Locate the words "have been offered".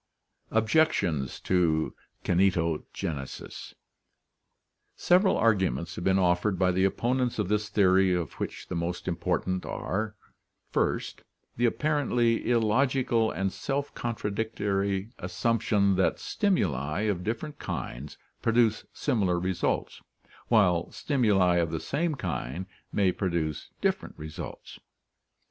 5.93-6.57